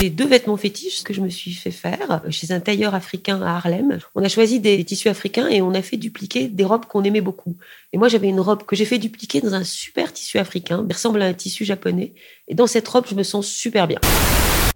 [0.00, 3.56] J'ai deux vêtements fétiches que je me suis fait faire chez un tailleur africain à
[3.56, 3.98] Harlem.
[4.14, 7.20] On a choisi des tissus africains et on a fait dupliquer des robes qu'on aimait
[7.20, 7.56] beaucoup.
[7.92, 10.94] Et moi, j'avais une robe que j'ai fait dupliquer dans un super tissu africain, qui
[10.94, 12.14] ressemble à un tissu japonais.
[12.46, 13.98] Et dans cette robe, je me sens super bien.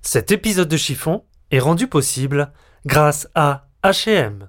[0.02, 2.52] Cet épisode de Chiffon est rendu possible
[2.84, 4.48] grâce à H&M.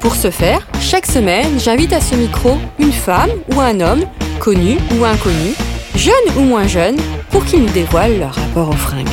[0.00, 4.04] Pour ce faire, chaque semaine, j'invite à ce micro une femme ou un homme,
[4.38, 5.54] connu ou inconnu,
[5.96, 6.96] jeune ou moins jeune,
[7.30, 9.08] pour qu'ils nous dévoilent leur rapport aux fringues.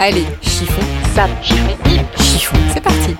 [0.00, 0.82] Allez, chiffon,
[1.14, 1.76] sap, chiffon,
[2.18, 3.14] chiffon, c'est parti.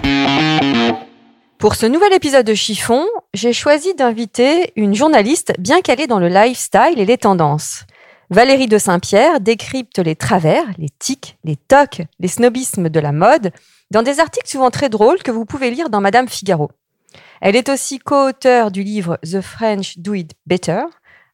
[1.59, 6.29] Pour ce nouvel épisode de Chiffon, j'ai choisi d'inviter une journaliste bien calée dans le
[6.29, 7.85] lifestyle et les tendances.
[8.29, 13.53] Valérie de Saint-Pierre décrypte les travers, les tics, les tocs, les snobismes de la mode
[13.91, 16.71] dans des articles souvent très drôles que vous pouvez lire dans Madame Figaro.
[17.41, 20.83] Elle est aussi co-auteure du livre The French Do It Better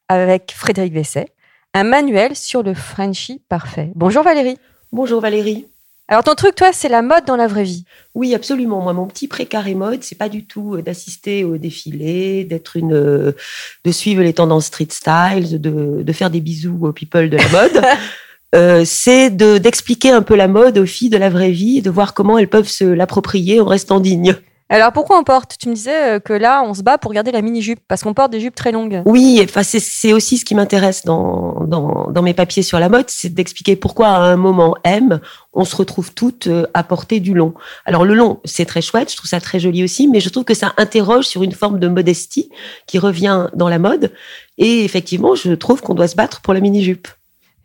[0.09, 1.28] avec Frédéric Vesset,
[1.75, 3.93] un manuel sur le Frenchy parfait.
[3.94, 4.59] Bonjour Valérie.
[4.93, 5.69] Bonjour Valérie.
[6.09, 7.84] Alors ton truc, toi, c'est la mode dans la vraie vie.
[8.15, 8.83] Oui, absolument.
[8.83, 12.94] Moi, mon petit précaré mode, c'est pas du tout euh, d'assister au défilé, d'être une,
[12.94, 13.32] euh,
[13.84, 17.49] de suivre les tendances street style, de, de faire des bisous aux people de la
[17.49, 17.84] mode.
[18.53, 21.82] Euh, c'est de d'expliquer un peu la mode aux filles de la vraie vie et
[21.82, 24.34] de voir comment elles peuvent se l'approprier en restant dignes.
[24.72, 25.56] Alors pourquoi on porte?
[25.58, 28.14] Tu me disais euh, que là, on se bat pour garder la mini-jupe, parce qu'on
[28.14, 29.03] porte des jupes très longues.
[29.04, 33.06] Oui, enfin c'est aussi ce qui m'intéresse dans, dans, dans mes papiers sur la mode,
[33.08, 35.20] c'est d'expliquer pourquoi à un moment M,
[35.53, 37.53] on se retrouve toutes euh, à porter du long.
[37.84, 40.44] Alors le long, c'est très chouette, je trouve ça très joli aussi, mais je trouve
[40.44, 42.48] que ça interroge sur une forme de modestie
[42.87, 44.12] qui revient dans la mode.
[44.56, 47.08] Et effectivement, je trouve qu'on doit se battre pour la mini-jupe.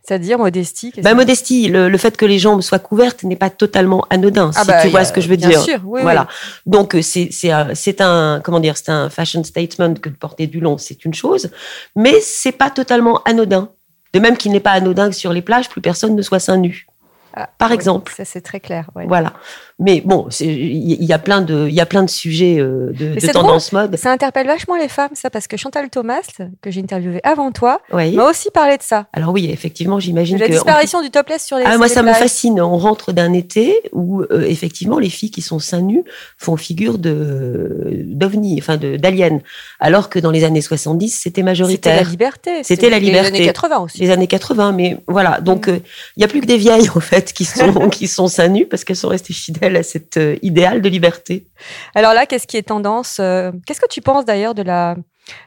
[0.05, 4.51] C'est-à-dire modestie bah, Modestie, le, fait que les jambes soient couvertes n'est pas totalement anodin,
[4.55, 5.61] ah si bah, tu vois ce que je veux bien dire.
[5.61, 6.27] Sûr, oui, voilà.
[6.65, 10.59] Donc euh, c'est c'est un comment dire, c'est un fashion statement que de porter du
[10.59, 11.49] long, c'est une chose,
[11.95, 13.69] mais c'est pas totalement anodin.
[14.13, 16.57] De même qu'il n'est pas anodin que sur les plages, plus personne ne soit seins
[16.57, 16.87] nus.
[17.33, 18.13] Ah, par exemple.
[18.15, 18.89] Ça c'est très clair.
[19.07, 19.33] Voilà.
[19.77, 23.19] Mais bon, il y, a plein de, il y a plein de sujets euh, de,
[23.19, 23.97] de tendance mode.
[23.97, 26.21] Ça interpelle vachement les femmes, ça, parce que Chantal Thomas,
[26.61, 29.07] que j'ai interviewé avant toi, m'a aussi parlé de ça.
[29.11, 31.65] Alors oui, effectivement, j'imagine que la disparition du topless sur les.
[31.65, 32.61] Ah, moi, ça me fascine.
[32.61, 36.05] On rentre d'un été où euh, effectivement les filles qui sont seins nus
[36.37, 39.39] font figure de d'ovni, enfin de d'aliens,
[39.81, 41.95] alors que dans les années 70, c'était majoritaire.
[41.95, 42.63] C'était la liberté.
[42.63, 43.31] C'était la liberté.
[43.31, 43.99] Les années 80 aussi.
[43.99, 45.41] Les années 80, mais voilà.
[45.41, 45.71] Donc, mm.
[45.71, 45.79] euh,
[46.15, 48.67] il y a plus que des vieilles en fait qui sont qui sont seins nus
[48.67, 51.47] parce qu'elles sont restées fidèles à cet euh, idéal de liberté.
[51.95, 54.95] Alors là, qu'est-ce qui est tendance euh, Qu'est-ce que tu penses d'ailleurs de la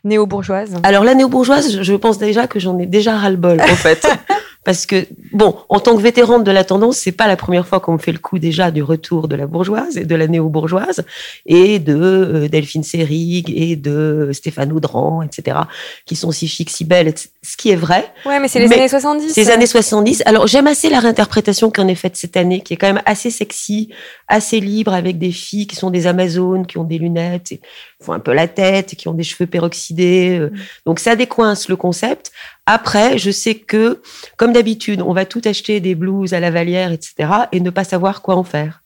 [0.04, 0.74] néo-bourgeoise?
[0.82, 4.06] Alors la néo-bourgeoise, je pense déjà que j'en ai déjà ras-le-bol en fait.
[4.64, 7.80] Parce que, bon, en tant que vétérante de la tendance, c'est pas la première fois
[7.80, 11.04] qu'on me fait le coup déjà du retour de la bourgeoise et de la néo-bourgeoise
[11.46, 15.58] et de euh, Delphine Seyrig et de Stéphane Audran, etc.,
[16.04, 18.12] qui sont si chics, si belles, ce qui est vrai.
[18.26, 19.32] Ouais, mais c'est les années 70.
[19.32, 20.22] C'est les années 70.
[20.26, 23.30] Alors, j'aime assez la réinterprétation qu'en est faite cette année, qui est quand même assez
[23.30, 23.90] sexy,
[24.26, 27.60] assez libre, avec des filles qui sont des Amazones, qui ont des lunettes, et
[28.02, 30.38] font un peu la tête, qui ont des cheveux peroxydés.
[30.40, 30.48] Euh.
[30.48, 30.58] Mm.
[30.84, 32.32] Donc, ça décoince le concept.
[32.70, 34.02] Après, je sais que,
[34.36, 37.82] comme d'habitude, on va tout acheter des blouses à la valière, etc., et ne pas
[37.82, 38.82] savoir quoi en faire.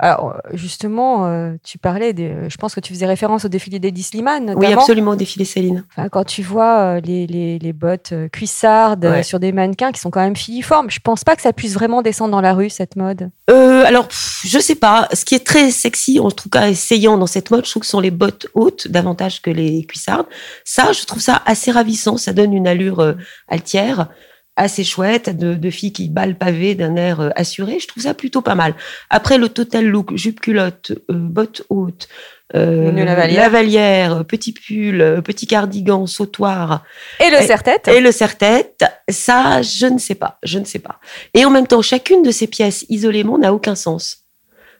[0.00, 3.78] Alors, euh, justement, euh, tu parlais, des, je pense que tu faisais référence au défilé
[3.78, 4.66] d'Eddie Slimane, notamment.
[4.66, 5.84] Oui, absolument, défilé Céline.
[5.96, 9.22] Enfin, quand tu vois euh, les, les, les bottes euh, cuissardes euh, Ouais.
[9.22, 12.02] sur des mannequins qui sont quand même filiformes, je pense pas que ça puisse vraiment
[12.02, 13.30] descendre dans la rue, cette mode.
[13.50, 15.08] Euh, alors, je sais pas.
[15.12, 17.86] Ce qui est très sexy, en tout cas essayant dans cette mode, je trouve que
[17.86, 20.26] ce sont les bottes hautes davantage que les cuissardes.
[20.64, 22.16] Ça, je trouve ça assez ravissant.
[22.16, 23.12] Ça donne une allure euh,
[23.46, 24.08] altière,
[24.56, 27.78] assez chouette, de, de filles qui ballent pavé d'un air euh, assuré.
[27.80, 28.74] Je trouve ça plutôt pas mal.
[29.10, 32.08] Après, le total look, jupe culotte, euh, bottes hautes,
[32.54, 33.42] euh, lavalière.
[33.42, 36.84] lavalière, petit pull, euh, petit cardigan, sautoir,
[37.18, 40.78] Et le Et- serre-tête et le serre-tête, ça, je ne sais pas, je ne sais
[40.78, 41.00] pas.
[41.32, 44.23] Et en même temps, chacune de ces pièces isolément n'a aucun sens.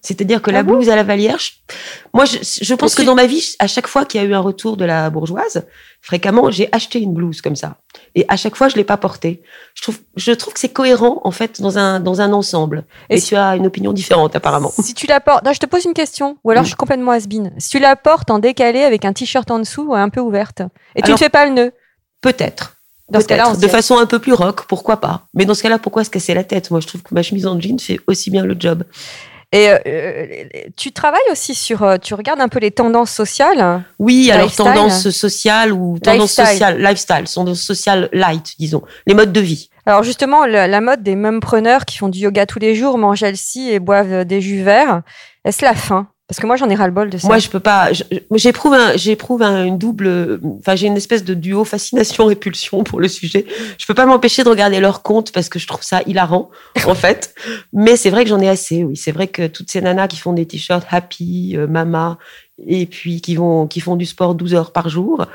[0.07, 1.53] C'est-à-dire que Ah la bon blouse à la valière, je-
[2.13, 4.35] moi, je, je pense que dans ma vie, à chaque fois qu'il y a eu
[4.35, 5.65] un retour de la bourgeoise,
[6.03, 7.79] fréquemment, j'ai acheté une blouse comme ça.
[8.15, 9.43] Et à chaque fois, je l'ai pas portée.
[9.75, 12.85] Je trouve, je trouve que c'est cohérent, en fait, dans un, dans un ensemble.
[13.09, 14.73] Et Et, si- tu as une opinion différente, apparemment.
[14.79, 16.67] Si tu la portes, non, je te pose une question, ou alors Mm.
[16.67, 17.21] je suis complètement has
[17.59, 20.61] Si tu la portes en décalé avec un t-shirt en dessous, un peu ouverte,
[20.97, 21.73] et tu ne fais pas le nœud,
[22.21, 22.77] Peut-être.
[23.11, 25.23] dans ce cas-là, De façon un peu plus rock, pourquoi pas.
[25.33, 26.71] Mais dans ce cas-là, pourquoi se casser la tête?
[26.71, 28.85] Moi, je trouve que ma chemise en jean fait aussi bien le job.
[29.55, 30.45] Et euh, euh,
[30.77, 33.85] tu travailles aussi sur, euh, tu regardes un peu les tendances sociales.
[34.01, 34.65] Oui, alors Lifestyle?
[34.65, 36.47] tendance sociale ou tendance Lifestyle.
[36.47, 39.71] sociale, lifestyle, tendance sociale light, disons, les modes de vie.
[39.87, 43.23] Alors justement, la, la mode des mumpreneurs qui font du yoga tous les jours, mangent
[43.23, 45.03] healthy et boivent des jus verts,
[45.45, 46.09] est-ce la fin?
[46.27, 47.27] Parce que moi, j'en ai ras-le-bol de ça.
[47.29, 47.91] Moi, je peux pas.
[48.35, 50.41] J'éprouve un, j'éprouve un- une double.
[50.59, 53.45] Enfin, j'ai une espèce de duo fascination-répulsion pour le sujet.
[53.79, 56.51] Je peux pas m'empêcher de regarder leur compte parce que je trouve ça hilarant,
[56.87, 57.35] en fait.
[57.75, 58.85] Mais c'est vrai que j'en ai assez.
[58.85, 62.19] Oui, c'est vrai que toutes ces nanas qui font des t-shirts happy, euh, mama,
[62.67, 65.27] et puis qui vont, qui font du sport 12 heures par jour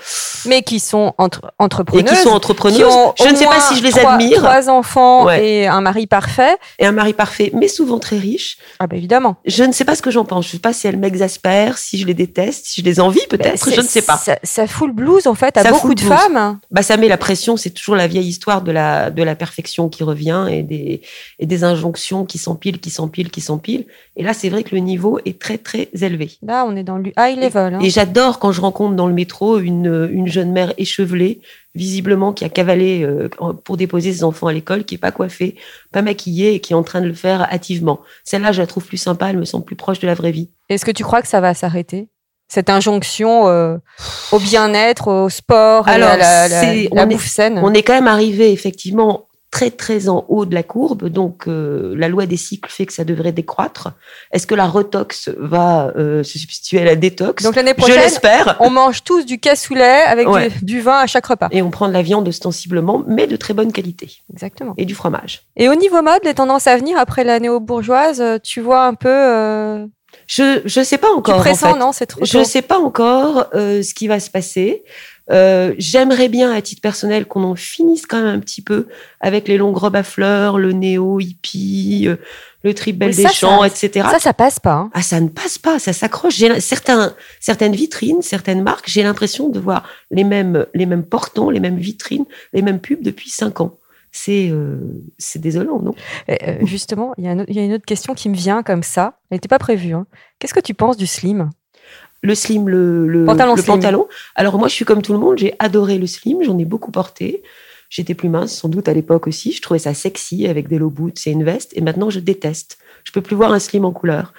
[0.45, 2.10] Mais qui sont entre, et entrepreneuses.
[2.10, 2.81] qui sont qui entrepreneuses.
[2.83, 4.38] ont Je ne sais pas si je les trois- admire.
[4.38, 5.45] Trois enfants Ouais.
[5.45, 6.56] et un mari parfait.
[6.80, 8.57] Et un mari parfait, mais souvent très riche.
[8.80, 9.36] Ah bah évidemment.
[9.45, 10.45] Je ne sais pas ce que j'en pense.
[10.45, 13.25] Je ne sais pas si elles m'exaspèrent, si je les déteste, si je les envie
[13.30, 13.65] peut-être.
[13.65, 14.15] Bah, je ne sais pas.
[14.18, 16.13] Ça, ça fout le blues en fait à Ça beaucoup de blues.
[16.13, 16.60] femmes.
[16.72, 17.57] Bah, ça met la pression.
[17.57, 21.01] C'est toujours la vieille histoire de la, de la perfection qui revient et des,
[21.39, 23.86] et des injonctions qui s'empilent, qui s'empilent, qui s'empilent.
[24.15, 26.31] Et là, c'est vrai que le niveau est très, très élevé.
[26.44, 27.75] Là, on est dans le high level.
[27.75, 27.79] hein.
[27.81, 31.41] Et j'adore quand je rencontre dans le métro une, une jeune mère échevelée,
[31.75, 33.29] visiblement qui a cavalé euh,
[33.63, 35.56] pour déposer ses enfants à l'école, qui est pas coiffée,
[35.91, 38.00] pas maquillée et qui est en train de le faire hâtivement.
[38.23, 40.50] Celle-là, je la trouve plus sympa, elle me semble plus proche de la vraie vie.
[40.69, 42.09] Est-ce que tu crois que ça va s'arrêter?
[42.51, 43.77] Cette injonction euh,
[44.31, 46.73] au bien-être, au sport, Alors, à la, la- la
[47.03, 47.59] est- bouffe saine?
[47.63, 51.96] On est quand même arrivé effectivement très très en haut de la courbe, donc euh,
[51.98, 53.94] la loi des cycles fait que ça devrait décroître.
[54.31, 57.44] Est-ce que la retox va euh, se substituer à la détox?
[57.44, 58.57] Donc l'année Je prochaine, l'espère.
[58.60, 60.50] on mange tous du cassoulet avec Ouais.
[60.50, 61.48] du, du vin à chaque repas.
[61.51, 64.75] Et on prend de la viande ostensiblement, mais de très bonne qualité, Exactement.
[64.78, 65.42] et du fromage.
[65.56, 68.94] Et au niveau mode, les tendances à venir après la néo-bourgeoise, euh, tu vois un
[68.94, 69.10] peu.
[69.10, 69.86] euh,
[70.28, 71.36] Je je sais pas tu encore.
[71.38, 71.80] en pressens, fait.
[71.80, 72.44] non C'est trop Je tôt.
[72.44, 74.84] sais pas encore ce qui va se passer.
[75.31, 78.87] Euh, J'aimerais bien, à titre personnel, qu'on en finisse quand même un petit peu
[79.21, 82.15] avec les longues robes à fleurs, le néo hippie, euh,
[82.63, 84.07] le trip belle Oui, des champs, ça- etc.
[84.11, 84.73] Ça, ça passe pas.
[84.73, 84.89] hein.
[84.93, 86.41] Ah, ça ne passe pas, ça s'accroche.
[86.59, 91.59] Certains, certaines vitrines, certaines marques, j'ai l'impression de voir les mêmes, les mêmes portants, les
[91.59, 93.77] mêmes vitrines, les mêmes pubs depuis cinq ans.
[94.11, 94.79] C'est, euh,
[95.19, 95.93] c'est désolant, non?
[96.29, 98.35] Euh, justement, il y, a un autre- il y a une autre question qui me
[98.35, 99.19] vient comme ça.
[99.29, 99.93] Elle n'était pas prévue.
[99.93, 100.07] hein.
[100.39, 101.51] Qu'est-ce que tu penses du slim?
[102.21, 103.75] Le slim, le, le Pantalon le slim.
[103.75, 104.07] pantalon.
[104.36, 106.92] Alors moi, je suis comme tout le monde, j'ai adoré le slim, j'en ai beaucoup
[106.92, 107.44] porté.
[107.89, 109.51] J'étais plus mince, sans doute à l'époque aussi.
[109.51, 111.71] Je trouvais ça sexy avec des low boots et une veste.
[111.75, 112.77] Et maintenant, je déteste.
[113.04, 114.33] Je peux plus voir un slim en couleur.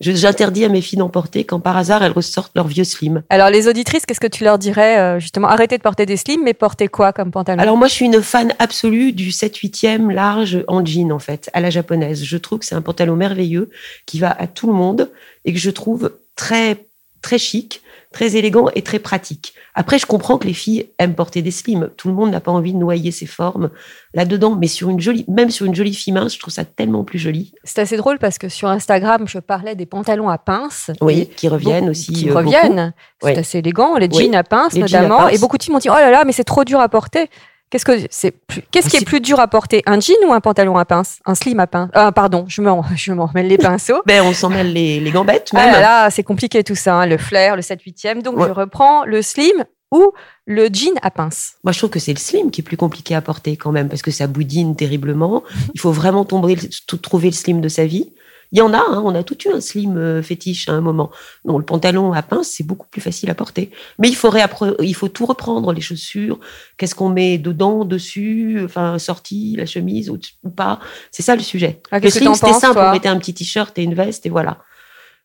[0.00, 3.22] J'interdis à mes filles d'en porter quand par hasard elles ressortent leur vieux slim.
[3.30, 6.42] Alors, les auditrices, qu'est-ce que tu leur dirais euh, Justement, arrêtez de porter des slims,
[6.42, 7.62] mais portez quoi comme pantalon?
[7.62, 11.60] Alors moi, je suis une fan absolue du 7-8e large en jean, en fait, à
[11.60, 12.24] la japonaise.
[12.24, 13.70] Je trouve que c'est un pantalon merveilleux
[14.04, 15.10] qui va à tout le monde
[15.44, 16.86] et que je trouve très,
[17.24, 17.80] très chic,
[18.12, 19.54] très élégant et très pratique.
[19.74, 21.88] Après, je comprends que les filles aiment porter des slims.
[21.96, 23.70] Tout le monde n'a pas envie de noyer ses formes
[24.12, 27.02] là-dedans, mais sur une jolie, même sur une jolie fille mince, je trouve ça tellement
[27.02, 27.54] plus joli.
[27.64, 30.90] C'est assez drôle parce que sur Instagram, je parlais des pantalons à pinces.
[31.00, 32.12] Oui, qui reviennent beaucoup- aussi.
[32.12, 32.92] Qui euh, reviennent.
[33.22, 33.38] C'est Oui.
[33.38, 33.96] assez élégant.
[33.96, 35.18] Les Oui, jeans à pinces, les jeans à notamment.
[35.26, 35.34] pinces.
[35.34, 37.28] Et beaucoup de filles m'ont dit Oh là là, mais c'est trop dur à porter.
[37.74, 40.40] Qu'est-ce que c'est plus- Qu'est-ce qui est plus dur à porter Un jean ou un
[40.40, 43.58] pantalon à pinces Un slim à pinces Ah, Pardon, je me, je me remets les
[43.58, 44.00] pinceaux.
[44.06, 45.72] Ben, on s'en mêle les, les gambettes Ah même.
[45.72, 48.22] là là, c'est compliqué tout ça, hein, le flair, le 7-8e.
[48.22, 48.46] Donc Ouais.
[48.46, 50.12] je reprends le slim ou
[50.46, 51.54] le jean à pinces.
[51.64, 53.88] Moi, je trouve que c'est le slim qui est plus compliqué à porter quand même,
[53.88, 55.42] parce que ça boudine terriblement.
[55.74, 56.56] Il faut vraiment tomber,
[57.02, 58.12] trouver le slim de sa vie.
[58.54, 60.80] Il y en a, hein, on a tout eu un slim euh, fétiche à un
[60.80, 61.10] moment.
[61.44, 63.70] Non, le pantalon à pince, c'est beaucoup plus facile à porter.
[63.98, 66.38] Mais il faut, réappre- il faut tout reprendre, les chaussures,
[66.78, 70.78] qu'est-ce qu'on met dedans, dessus, enfin, sortie, la chemise ou, ou pas.
[71.10, 71.82] C'est ça le sujet.
[71.90, 74.58] Ah, le slim, c'était simple, on mettait un petit t-shirt et une veste et voilà.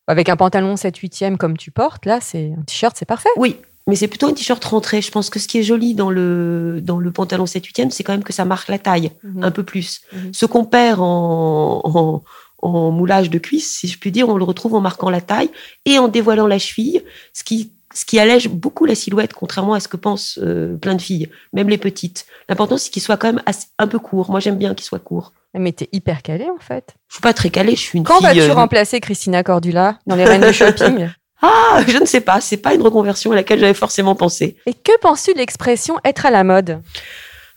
[0.08, 3.30] Avec un pantalon 7-8e comme tu portes, là, c'est un t-shirt, c'est parfait.
[3.38, 5.04] Oui, mais c'est plutôt un t-shirt rentré.
[5.04, 8.04] Je pense que ce qui est joli dans le, dans le pantalon 7 8 c'est
[8.04, 9.44] quand même que ça marque la taille Mhm.
[9.44, 10.02] un peu plus.
[10.14, 10.34] Mhm.
[10.34, 12.24] Ce qu'on perd en, en,
[12.62, 15.50] en moulage de cuisse, si je puis dire, on le retrouve en marquant la taille
[15.86, 19.80] et en dévoilant la cheville, ce qui, ce qui allège beaucoup la silhouette, contrairement à
[19.80, 22.26] ce que pensent euh, plein de filles, même les petites.
[22.48, 24.30] L'important, c'est qu'il soit quand même assez- un peu court.
[24.32, 25.34] Moi, j'aime bien qu'il soit court.
[25.56, 26.94] Mais t'es hyper calée, en fait.
[27.08, 30.16] Je suis pas très calée, je suis une Quand vas-tu euh, remplacer Christina Cordula dans
[30.16, 31.10] les reines de shopping?
[31.42, 32.42] Ah, je ne sais pas.
[32.42, 34.58] C'est pas une reconversion à laquelle j'avais forcément pensé.
[34.68, 36.82] Et que penses-tu de l'expression être à la mode?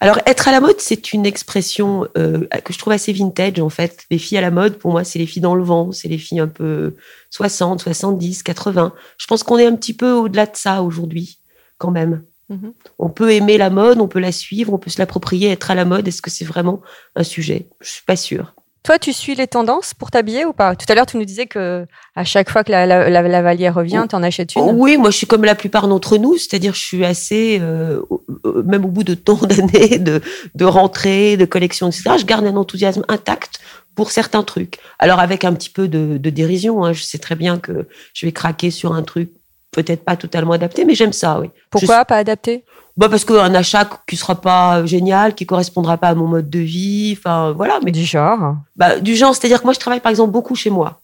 [0.03, 3.69] Alors, être à la mode, c'est une expression euh, que je trouve assez vintage, en
[3.69, 4.05] fait.
[4.11, 6.19] Les filles à la mode, pour moi, c'est les filles dans le vent, c'est les
[6.19, 6.97] filles un peu
[7.31, 8.93] 60, 70, 80.
[9.17, 11.39] Je pense qu'on est un petit peu au-delà de ça aujourd'hui,
[11.79, 12.25] quand même.
[12.49, 12.73] Mhm.
[12.99, 15.77] On peut aimer la mode, on peut la suivre, on peut se l'approprier, être à
[15.77, 16.09] la mode.
[16.09, 16.81] Est-ce que c'est vraiment
[17.15, 17.69] un sujet?
[17.81, 18.55] Je suis pas sûre.
[18.85, 20.75] Toi, tu suis les tendances pour t'habiller ou pas?
[20.75, 21.87] Tout à l'heure, tu nous disais que
[22.17, 24.71] à chaque fois que la, la, la- la Vallière revient, tu en achètes une.
[24.73, 28.01] Oui, moi je suis comme la plupart d'entre nous, c'est-à-dire je suis assez, euh,
[28.45, 30.21] euh, même au bout de tant d'années de,
[30.57, 33.61] de rentrée, de collection, etc., je garde un enthousiasme intact
[33.95, 34.79] pour certains trucs.
[34.99, 38.27] Alors avec un petit peu de, de dérision, hein, je sais très bien que je
[38.27, 39.31] vais craquer sur un truc
[39.71, 41.49] peut-être pas totalement adapté, mais j'aime ça, oui.
[41.71, 42.65] Pourquoi pas adapté?
[42.97, 46.59] Bah Parce qu'un achat qui sera pas génial, qui correspondra pas à mon mode de
[46.59, 48.57] vie, enfin voilà, mais Du genre.
[48.77, 51.01] bah, du genre, c'est-à-dire que moi, je travaille par exemple beaucoup chez moi.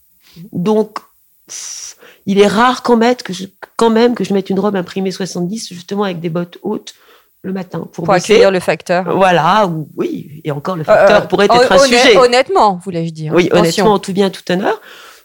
[0.53, 0.99] Donc,
[1.47, 4.77] pff, il est rare quand même, que je, quand même que je mette une robe
[4.77, 6.95] imprimée 70, justement avec des bottes hautes
[7.43, 9.17] le matin pour, accueillir le facteur.
[9.17, 12.17] Voilà, ou, oui, et encore le facteur Euh, pourrait être hon- un sujet.
[12.19, 13.33] Honnêtement, voulais-je dire.
[13.33, 13.61] Oui, Attention.
[13.61, 14.79] honnêtement, en tout bien, tout honneur.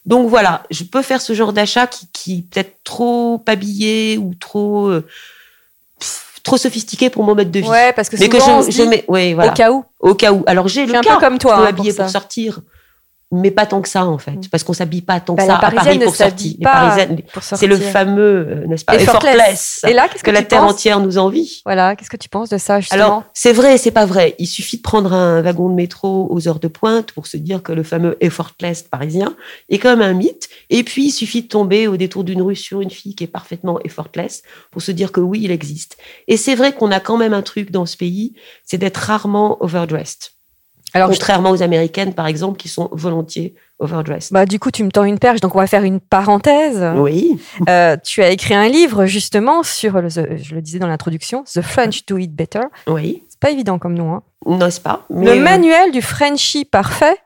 [0.05, 4.87] Donc voilà, je peux faire ce genre d'achat qui, qui peut-être trop habillé ou trop,
[4.87, 5.05] euh,
[5.99, 7.67] pff, trop sophistiqué pour mon mode de vie.
[7.67, 9.55] Ouais, parce que Mais que souvent, on je, se je dit, mets, oui, voilà, au
[9.55, 9.85] cas où.
[9.99, 10.43] au cas où.
[10.45, 11.15] Alors j'ai Je le un cas.
[11.15, 11.55] peu comme toi.
[11.55, 12.59] je peux hein, pour pour, sortir,
[13.33, 15.57] mais pas tant que ça en fait, parce qu'on s'habille pas tant que Bah, ça
[15.57, 16.55] à Paris pour sortir.
[17.41, 19.81] C'est le fameux, euh, n'est-ce pas, Effortless.
[19.87, 21.61] Et là, qu'est-ce que, que la tu terre penses entière nous envie.
[21.65, 24.35] Voilà, qu'est-ce que tu penses de ça justement Alors, c'est vrai et c'est pas vrai.
[24.39, 27.63] Il suffit de prendre un wagon de métro aux heures de pointe pour se dire
[27.63, 29.35] que le fameux effortless parisien
[29.69, 30.49] est quand même un mythe.
[30.69, 33.27] Et puis, il suffit de tomber au détour d'une rue sur une fille qui est
[33.27, 35.97] parfaitement effortless pour se dire que oui, il existe.
[36.27, 39.57] Et c'est vrai qu'on a quand même un truc dans ce pays, c'est d'être rarement
[39.63, 40.32] overdressed.
[40.93, 44.31] Alors, Contrairement aux Américaines, par exemple, qui sont volontiers overdressed.
[44.31, 46.83] bah, du coup, tu me tends une perche, donc on va faire une parenthèse.
[46.97, 51.43] Oui, Euh, tu as écrit un livre justement sur, le, je le disais dans l'introduction,
[51.51, 52.61] The French Do It Better.
[52.87, 54.13] oui, C'est pas évident comme nom.
[54.13, 54.21] Hein.
[54.45, 55.05] n'est-ce pas?
[55.09, 57.17] Le Mais, euh, manuel du Frenchie parfait.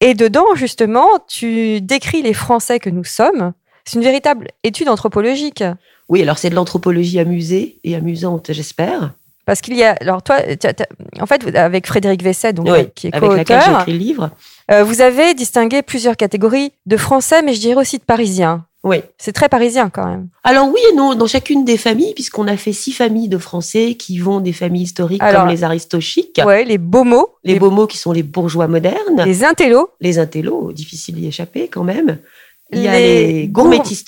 [0.00, 3.52] Et dedans, justement, tu décris les Français que nous sommes.
[3.84, 5.62] C'est une véritable étude anthropologique.
[6.08, 9.14] Oui, alors c'est de l'anthropologie amusée et amusante, j'espère.
[9.46, 9.92] Parce qu'il y a.
[10.00, 13.98] Alors, toi, as- en fait, avec Frédéric Vesset, donc, Oui, qui est co-auteur, écrit le
[13.98, 14.30] livre.
[14.70, 18.64] euh, vous avez distingué plusieurs catégories de Français, mais je dirais aussi de Parisiens.
[18.82, 18.98] Oui.
[19.16, 20.28] C'est très parisien quand même.
[20.44, 23.94] Alors oui et non, dans chacune des familles, puisqu'on a fait six familles de Français
[23.94, 27.58] qui vont des familles historiques Alors, comme les aristochiques, Ouais, les beaux mots, les les,
[27.58, 29.88] beaux mots qui sont les bourgeois modernes, les, les intellos.
[30.18, 32.18] intellos, difficile d'y échapper quand même.
[32.74, 33.52] Il y a Les les.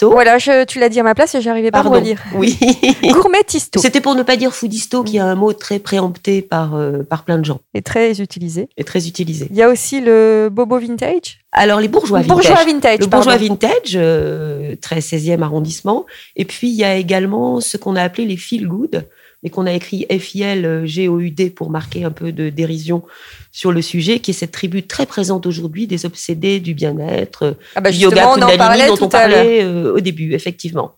[0.02, 2.23] Voilà, je, tu l'as dit à ma place et j'arrivais pas à relire.
[2.35, 2.58] Oui.
[3.02, 7.02] Gourmetisto C'était pour ne pas dire foodisto, qui est un mot très préempté par, euh,
[7.02, 8.68] par plein de gens est très utilisé.
[8.76, 9.49] et très utilisé.
[9.50, 11.40] Il y a aussi le bobo vintage.
[11.52, 12.37] Alors les bourgeois vintage.
[12.37, 12.99] Bourgeois vintage.
[13.00, 13.46] Le bourgeois pardon.
[13.46, 16.06] vintage, euh, très 16e arrondissement.
[16.37, 19.06] Et puis, il y a également ce qu'on a appelé les feel good,
[19.46, 23.04] mais qu'on a écrit F-I-L-G-O-U-D pour marquer un peu de dérision
[23.52, 27.80] sur le sujet, qui est cette tribu très présente aujourd'hui des obsédés du bien-être, Ah
[27.80, 30.96] bah du yoga on en Kundalini parlait dont tout on parlait euh, au début, effectivement.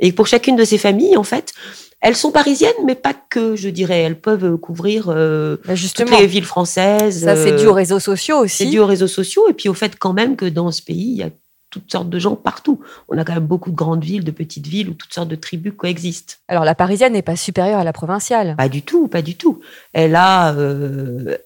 [0.00, 1.52] Et pour chacune de ces familles, en fait,
[2.00, 4.00] elles sont parisiennes, mais pas que, je dirais.
[4.00, 7.24] Elles peuvent couvrir euh, Bah toutes les villes françaises.
[7.24, 8.70] ça c'est euh, dû aux réseaux sociaux c'est aussi.
[8.70, 11.18] dû aux réseaux sociaux et puis au fait quand même que dans ce pays, il
[11.18, 11.28] y a
[11.72, 12.80] toutes sortes de gens partout.
[13.08, 15.36] On a quand même beaucoup de grandes villes, de petites villes où toutes sortes de
[15.36, 16.38] tribus coexistent.
[16.46, 18.54] Alors la parisienne n'est pas supérieure à la provinciale.
[18.56, 19.60] Pas du tout, pas du tout.
[19.94, 21.36] Elle a, euh,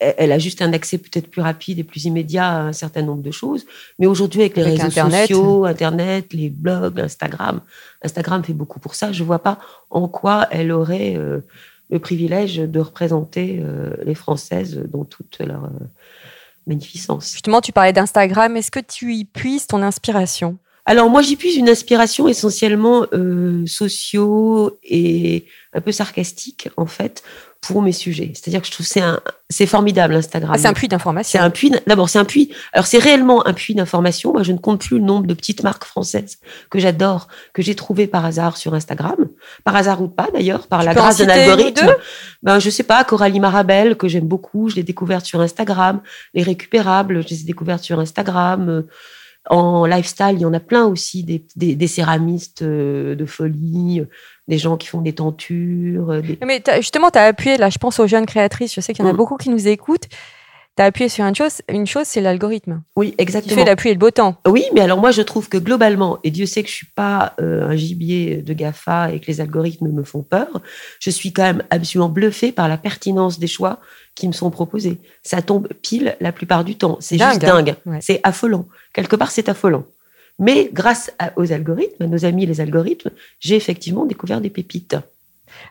[0.00, 3.22] elle a juste un accès peut-être plus rapide et plus immédiat à un certain nombre
[3.22, 3.66] de choses.
[3.98, 5.28] Mais aujourd'hui, avec les Avec réseaux Internet.
[5.28, 7.60] sociaux, Internet, les blogs, Instagram,
[8.02, 9.12] Instagram fait beaucoup pour ça.
[9.12, 9.58] Je vois pas
[9.90, 11.40] en quoi elle aurait euh,
[11.90, 15.68] le privilège de représenter euh, les Françaises dans toute leur
[16.66, 17.32] magnificence.
[17.32, 18.56] Justement, tu parlais d'Instagram.
[18.56, 20.58] Est-ce que tu y puises ton inspiration?
[20.86, 27.22] Alors moi j'y puise une inspiration essentiellement euh, socio et un peu sarcastique en fait
[27.66, 28.32] pour mes sujets.
[28.34, 30.52] C'est-à-dire que je trouve c'est un c'est formidable Instagram.
[30.54, 31.40] Ah, C'est un puits C'est d'information.
[31.40, 31.72] un puits.
[31.86, 32.50] D'abord, c'est un puits.
[32.72, 34.32] Alors, c'est réellement un puits d'information.
[34.32, 36.38] Moi, je ne compte plus le nombre de petites marques françaises
[36.70, 39.28] que j'adore, que j'ai trouvées par hasard sur Instagram.
[39.62, 41.94] Par hasard ou pas, d'ailleurs, par Tu la grâce d'un algorithme.
[42.42, 44.70] Ben, je sais pas, Coralie Marabel, que j'aime beaucoup.
[44.70, 46.00] Je l'ai découverte sur Instagram.
[46.32, 48.68] Les récupérables, je les ai découvertes sur Instagram.
[48.68, 48.82] Euh,
[49.50, 54.00] En lifestyle, il y en a plein aussi, des, des, des céramistes euh, de folie,
[54.00, 54.06] euh,
[54.48, 56.10] des gens qui font des tentures.
[56.10, 58.94] euh, des- Mais justement, tu as appuyé, là, je pense aux jeunes créatrices, je sais
[58.94, 59.16] qu'il y en a Mm.
[59.18, 60.08] beaucoup qui nous écoutent.
[60.76, 63.54] Tu as appuyé sur une chose, une chose c'est l'algorithme Oui, qui exactement.
[63.54, 64.36] fait l'appui et le beau temps.
[64.48, 67.34] Oui, mais alors moi, je trouve que globalement, et Dieu sait que je suis pas
[67.40, 70.48] euh, un gibier de GAFA et que les algorithmes me font peur,
[70.98, 73.78] je suis quand même absolument bluffée par la pertinence des choix
[74.16, 74.98] qui me sont proposés.
[75.22, 76.96] Ça tombe pile la plupart du temps.
[77.00, 77.62] C'est juste hein.
[77.62, 77.76] dingue.
[77.86, 77.98] Ouais.
[78.00, 78.66] C'est affolant.
[78.92, 79.84] Quelque part, c'est affolant.
[80.40, 84.96] Mais grâce à- aux algorithmes, à nos amis les algorithmes, j'ai effectivement découvert des pépites.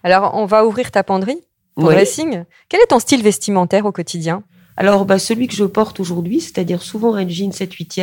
[0.01, 1.39] Alors, on va ouvrir ta penderie,
[1.77, 1.93] ton Oui.
[1.93, 2.45] dressing.
[2.69, 4.43] Quel est ton style vestimentaire au quotidien?
[4.77, 8.01] Alors, bah, celui que je porte aujourd'hui, c'est-à-dire souvent un jean 7 8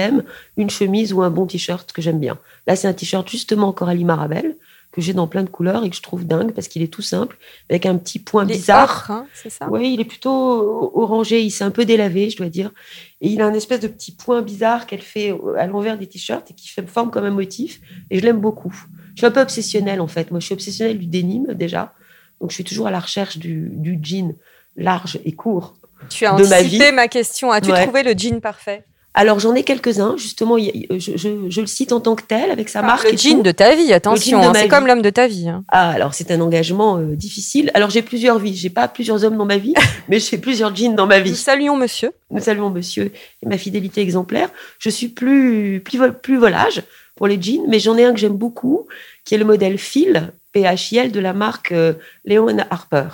[0.56, 2.38] une chemise ou un bon t-shirt que j'aime bien.
[2.66, 4.56] Là, c'est un t-shirt justement Coralie Marabel,
[4.92, 7.02] que j'ai dans plein de couleurs et que je trouve dingue parce qu'il est tout
[7.02, 9.10] simple, avec un petit point bizarre.
[9.10, 9.68] hein, c'est ça?
[9.70, 12.72] Oui, il est plutôt orangé, il s'est un peu délavé, je dois dire.
[13.20, 16.50] Et il a un espèce de petit point bizarre qu'elle fait à l'envers des t-shirts
[16.50, 17.80] et qui fait forme comme un motif.
[18.10, 18.74] Et je l'aime beaucoup.
[19.14, 20.30] Je suis un peu obsessionnelle en fait.
[20.30, 21.94] Moi, je suis obsessionnelle du denim déjà.
[22.40, 24.34] Donc, je suis toujours à la recherche du, du jean
[24.76, 25.76] large et court.
[26.08, 27.50] Tu as de ma anticipé ma, question.
[27.52, 27.82] As-tu Ouais.
[27.84, 28.84] trouvé le jean parfait?
[29.12, 30.16] Alors, j'en ai quelques-uns.
[30.16, 33.04] Justement, je, je- je le cite en tant que tel, avec sa marque.
[33.04, 33.42] Le et jean tout.
[33.42, 34.40] de ta vie, attention.
[34.40, 35.48] hein, ma c'est comme l'homme de ta vie.
[35.48, 35.64] hein.
[35.68, 37.72] Ah, alors c'est un engagement euh, difficile.
[37.74, 38.54] Alors, j'ai plusieurs vies.
[38.54, 39.74] J'ai pas plusieurs hommes dans ma vie,
[40.08, 41.36] mais j'ai plusieurs jeans dans ma Nous vie.
[41.36, 42.12] saluons monsieur.
[42.30, 43.06] Nous saluons monsieur
[43.42, 44.48] et ma fidélité exemplaire.
[44.78, 45.82] Je suis plus,
[46.22, 46.82] plus volage
[47.16, 48.86] pour les jeans, mais j'en ai un que j'aime beaucoup,
[49.24, 53.08] qui est le modèle Phil, PHIL, de la marque euh, Léon Harper,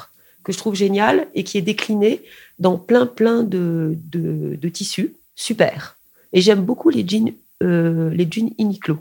[0.45, 2.23] que je trouve génial et qui est décliné
[2.58, 5.14] dans plein, plein de, de, de tissus.
[5.34, 5.96] Super.
[6.32, 7.32] Et j'aime beaucoup les jeans,
[7.62, 8.98] euh, les jeans Uniqlo.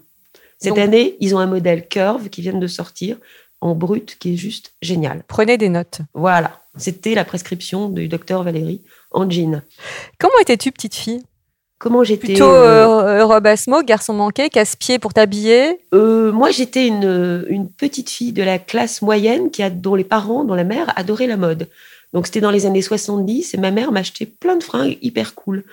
[0.59, 3.17] Cette Donc- année, ils ont un modèle Curve qui viennent de sortir
[3.61, 5.23] en brut qui est juste génial.
[5.27, 5.99] Prenez des notes.
[6.13, 6.59] Voilà.
[6.77, 8.81] C'était la prescription du docteur Valérie
[9.11, 9.61] en jean.
[10.19, 11.23] Comment étais-tu, petite fille?
[11.77, 15.79] Comment j'étais Plutôt euh, euh, robe à smoke, garçon manqué, casse-pied pour t'habiller?
[15.93, 20.05] Euh, moi, j'étais une, une petite fille de la classe moyenne qui a, dont les
[20.05, 21.67] parents, dont la mère, adorait la mode.
[22.15, 25.65] Donc, c'était dans les années 70 et ma mère m'achetait plein de fringues hyper cool.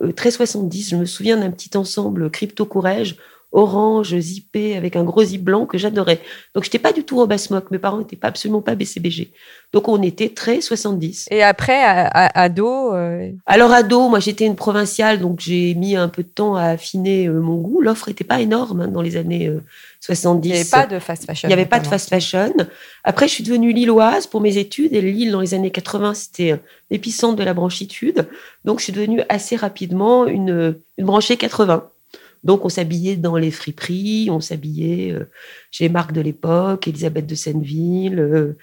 [0.00, 0.90] Euh, très 70.
[0.90, 3.16] Je me souviens d'un petit ensemble crypto courage
[3.52, 6.20] orange zippé avec un gros zip blanc que j'adorais.
[6.54, 7.68] Donc, j'étais pas du tout smoke.
[7.70, 9.30] Mes parents n'étaient pas absolument pas BCBG.
[9.72, 11.26] Donc, on était très 70.
[11.30, 15.96] Et après, à, à- ado, euh, Alors ado, moi j'étais une provinciale, donc j'ai mis
[15.96, 17.80] un peu de temps à affiner euh, mon goût.
[17.80, 19.62] L'offre n'était pas énorme hein, dans les années euh,
[20.00, 20.48] 70.
[20.48, 21.48] il n'y avait pas de fast fashion.
[21.48, 22.54] Il n'y avait pas de fast fashion.
[23.04, 24.92] Après, je suis devenue lilloise pour mes études.
[24.94, 26.56] Et Lille, dans les années 80, c'était euh,
[26.90, 28.26] l'épicentre de la branchitude.
[28.64, 31.90] Donc, je suis devenue assez rapidement une, une branchée 80.
[32.44, 35.30] Donc, on s'habillait dans les friperies, on s'habillait euh,
[35.70, 38.56] chez les marques de l'époque, Elisabeth de Senneville, euh,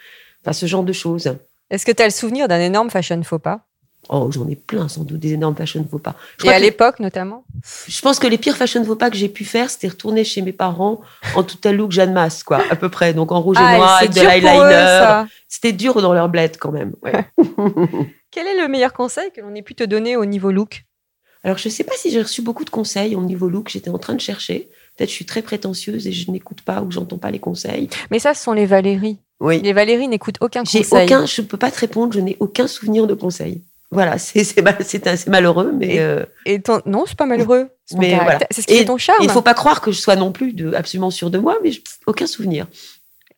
[0.43, 1.35] enfin, ce genre de choses.
[1.69, 3.65] Est-ce que tu as le souvenir d'un énorme fashion faux pas?
[4.09, 6.15] Oh, j'en ai plein, sans doute, des énormes fashion faux pas.
[6.39, 7.43] Je Et à que- l'époque, notamment?
[7.87, 10.43] je pense que les pires fashion faux pas que j'ai pu faire, c'était retourner chez
[10.43, 11.01] mes parents
[11.35, 13.15] en tout à look Jeanne Masse, quoi, à peu près.
[13.15, 15.23] Donc en rouge et Ah, noir, avec de l'eyeliner.
[15.47, 16.93] C'était dur dans leur bled quand même.
[17.01, 17.13] ouais.
[18.31, 20.84] Quel est le meilleur conseil que l'on ait pu te donner au niveau look?
[21.45, 23.69] Alors je sais pas si j'ai reçu beaucoup de conseils au niveau look.
[23.69, 24.67] J'étais en train de chercher.
[24.97, 27.87] Peut-être je suis très prétentieuse et je n'écoute pas ou j'entends pas les conseils.
[28.11, 29.17] Mais ça, ce sont les Valéries.
[29.39, 29.61] Oui.
[29.61, 31.05] Les Valéries n'écoutent aucun J'ai conseil.
[31.05, 32.13] aucun, je peux pas te répondre.
[32.13, 33.61] Je n'ai aucun souvenir de conseils.
[33.91, 36.81] Voilà, c'est malheureux, mais Et- euh, Et ton...
[36.85, 37.69] Non, c'est pas malheureux.
[37.85, 38.39] C'est voilà.
[38.49, 39.19] C'est ce qui Et- fait ton charme.
[39.21, 41.71] il faut pas croire que je sois non plus de, absolument sûre de moi, mais
[41.71, 42.65] je- aucun souvenir.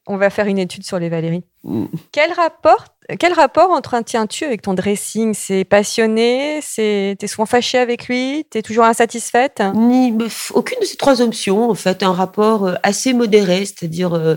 [0.09, 1.43] On va faire une étude sur les Valéries.
[1.63, 1.85] Mm.
[2.13, 2.85] Quel rapport,
[3.19, 5.33] quel rapport entretiens-tu avec ton dressing?
[5.33, 6.59] C'est passionné?
[6.61, 8.45] C'est t'es souvent fâché avec lui?
[8.49, 9.61] T'es toujours insatisfaite?
[9.75, 14.13] Ni, f- aucune de ces trois options, en fait, un rapport euh, assez modéré, c'est-à-dire,
[14.13, 14.35] euh,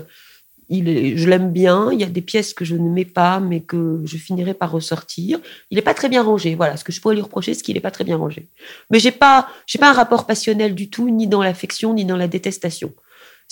[0.67, 3.39] il est- je l'aime bien, il y a des pièces que je ne mets pas,
[3.39, 5.39] mais que je finirai par ressortir.
[5.69, 7.75] Il n'est pas très bien rangé, voilà, ce que je pourrais lui reprocher, c'est qu'il
[7.75, 8.49] n'est pas très bien rangé.
[8.89, 12.17] Mais j'ai pas, j'ai pas un rapport passionnel du tout, ni dans l'affection, ni dans
[12.17, 12.93] la détestation.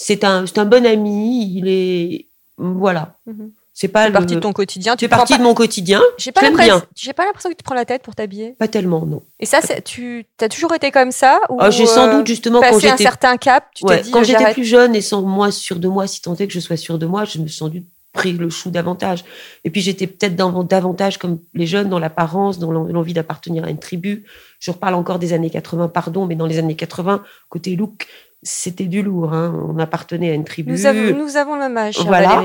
[0.01, 3.17] C'est un, c'est un bon ami, il est, voilà.
[3.25, 3.51] Mhm.
[3.73, 4.95] C'est pas C'est le- partie de ton quotidien.
[4.95, 6.01] Tu prends partie pas- de mon quotidien.
[6.17, 6.77] J'ai pas l'impression.
[6.77, 6.85] bien.
[6.95, 8.55] J'ai pas l'impression que tu te prends la tête pour t'habiller.
[8.57, 9.21] Pas tellement, non.
[9.41, 12.27] Et ça, c'est- tu as toujours été comme ça ou Ah, j'ai sans euh, doute
[12.27, 14.95] justement quand passé un j'étais certain cap, tu Ouais, dit quand euh, j'étais plus jeune
[14.95, 17.25] et sans moi sûr de moi, si tant est que je sois sûre de moi,
[17.25, 19.23] je me suis sans doute pris le chou davantage.
[19.63, 23.69] Et puis j'étais peut-être davantage comme les jeunes dans l'apparence, dans l'en- l'envie d'appartenir à
[23.69, 24.25] une tribu.
[24.59, 28.07] Je reparle encore des années 80, pardon, mais dans les années 80, côté look,
[28.43, 29.33] c'était du lourd.
[29.33, 29.53] hein.
[29.67, 30.71] On appartenait à une tribu.
[30.71, 32.43] Nous avons, nous avons le âge, chère Voilà.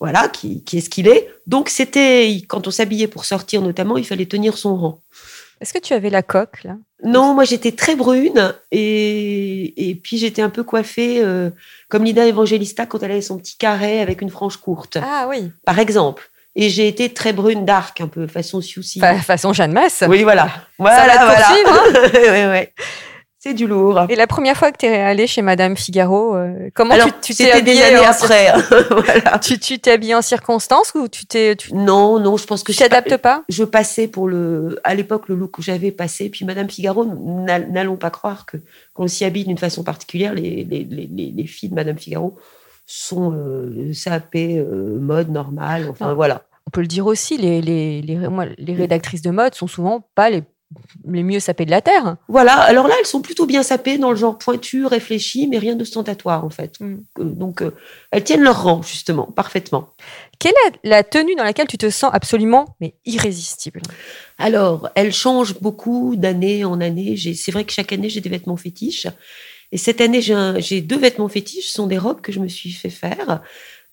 [0.00, 1.28] Voilà, qui, qui est ce qu'il est.
[1.46, 5.00] Donc c'était, quand on s'habillait pour sortir notamment, il fallait tenir son rang.
[5.60, 6.76] Est-ce que tu avais la coque là?
[7.04, 11.50] Non, moi j'étais très brune et, et puis j'étais un peu coiffée euh,
[11.88, 15.50] comme Lida Evangelista quand elle avait son petit carré avec une frange courte, Ah oui.
[15.64, 16.30] par exemple.
[16.58, 18.98] Et j'ai été très brune d'arc, un peu façon Siouxsie.
[18.98, 20.04] Fa- façon Jeanne Masse.
[20.08, 20.44] oui, voilà.
[20.46, 21.82] va Voilà, poursuivre,
[22.12, 22.30] voilà.
[22.32, 22.72] Ouais, ouais.
[23.46, 24.06] C'est du lourd.
[24.08, 27.32] Et la première fois que tu es allée chez Madame Figaro, euh, comment Alors, tu
[27.34, 28.52] t'es c'était des habillée années en- après.
[28.90, 29.38] voilà.
[29.38, 32.78] Tu t'es habillée en circonstance ou tu t'es tu Non, non, je pense que tu
[32.78, 36.28] t'adaptes pas je passais pour le, à l'époque, le look que j'avais passé.
[36.28, 38.56] Puis Madame Figaro, n'all- n'allons pas croire que
[38.94, 40.34] qu'on s'y habille d'une façon particulière.
[40.34, 42.36] Les, les, les, les- les filles de Madame Figaro
[42.84, 45.86] sont euh, sapées, euh, mode normale.
[45.90, 46.14] Enfin Non.
[46.14, 46.42] voilà.
[46.66, 48.18] On peut le dire aussi, les, les, les,
[48.58, 50.42] les rédactrices de mode sont souvent pas les,
[51.06, 52.16] les mieux sapées de la Terre.
[52.28, 52.54] Voilà.
[52.54, 56.44] Alors là, elles sont plutôt bien sapées dans le genre pointu, réfléchi, mais rien d'ostentatoire
[56.44, 56.80] en fait.
[56.80, 56.94] Mm.
[57.18, 57.70] Euh, Donc euh,
[58.10, 59.94] elles tiennent leur rang justement, parfaitement.
[60.38, 63.80] Quelle est la tenue dans laquelle tu te sens absolument mais irrésistible?
[64.38, 67.16] Alors, elle change beaucoup d'année en année.
[67.16, 69.06] C'est vrai que chaque année, j'ai des vêtements fétiches.
[69.72, 71.66] Et cette année, j'ai deux vêtements fétiches.
[71.66, 73.42] Ce sont des robes que je me suis fait faire,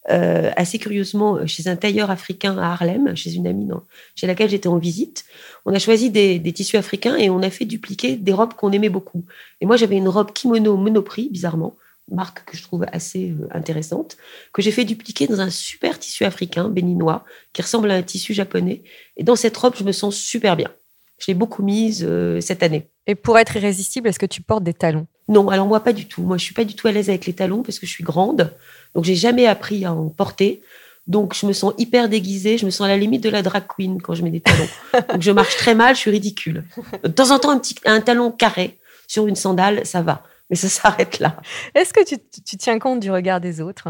[0.10, 3.84] euh, assez curieusement, euh, chez un tailleur africain à Harlem, chez une amie dans-
[4.16, 5.26] chez laquelle j'étais en visite.
[5.66, 8.72] On a choisi des, des tissus africains et on a fait dupliquer des robes qu'on
[8.72, 9.24] aimait beaucoup.
[9.62, 11.76] Et moi, j'avais une robe kimono Monoprix, bizarrement,
[12.12, 14.18] marque que je trouve assez euh, intéressante,
[14.52, 18.34] que j'ai fait dupliquer dans un super tissu africain, béninois, qui ressemble à un tissu
[18.34, 18.84] japonais.
[19.16, 20.72] Et dans cette robe, je me sens super bien.
[21.20, 22.89] Je l'ai beaucoup mise euh, cette année.
[23.08, 25.08] Et pour être irrésistible, est-ce que tu portes des talons?
[25.30, 26.22] Non, alors moi pas du tout.
[26.22, 28.04] Moi je suis pas du tout à l'aise avec les talons parce que je suis
[28.04, 28.54] grande,
[28.95, 30.62] donc j'ai jamais appris à en porter.
[31.06, 33.63] Donc je me sens hyper déguisée, je me sens à la limite de la drag
[33.67, 34.67] queen quand je mets des talons.
[35.10, 36.63] donc je marche très mal, je suis ridicule.
[37.03, 40.56] De temps en temps un petit un talon carré sur une sandale, ça va, mais
[40.56, 41.36] ça s'arrête là.
[41.75, 43.89] Est-ce que tu, tu tiens compte du regard des autres?